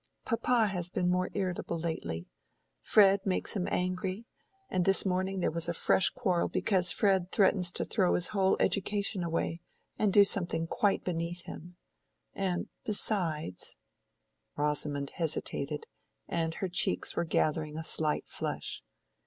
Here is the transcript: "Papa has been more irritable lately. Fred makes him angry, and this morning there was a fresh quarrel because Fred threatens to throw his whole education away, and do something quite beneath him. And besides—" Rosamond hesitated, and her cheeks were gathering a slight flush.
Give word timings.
"Papa 0.25 0.65
has 0.65 0.89
been 0.89 1.11
more 1.11 1.29
irritable 1.35 1.77
lately. 1.77 2.25
Fred 2.81 3.19
makes 3.23 3.55
him 3.55 3.67
angry, 3.69 4.25
and 4.67 4.83
this 4.83 5.05
morning 5.05 5.41
there 5.41 5.51
was 5.51 5.69
a 5.69 5.75
fresh 5.75 6.09
quarrel 6.09 6.47
because 6.47 6.91
Fred 6.91 7.31
threatens 7.31 7.71
to 7.73 7.85
throw 7.85 8.15
his 8.15 8.29
whole 8.29 8.57
education 8.59 9.23
away, 9.23 9.61
and 9.99 10.11
do 10.11 10.23
something 10.23 10.65
quite 10.65 11.03
beneath 11.03 11.43
him. 11.43 11.75
And 12.33 12.67
besides—" 12.83 13.75
Rosamond 14.57 15.11
hesitated, 15.11 15.85
and 16.27 16.55
her 16.55 16.67
cheeks 16.67 17.15
were 17.15 17.23
gathering 17.23 17.77
a 17.77 17.83
slight 17.83 18.25
flush. 18.27 18.81